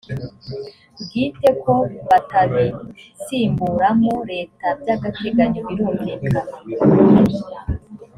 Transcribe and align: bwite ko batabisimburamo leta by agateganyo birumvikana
bwite 1.01 1.47
ko 1.63 1.73
batabisimburamo 2.09 4.13
leta 4.31 4.65
by 4.79 4.89
agateganyo 4.95 5.59
birumvikana 5.67 6.55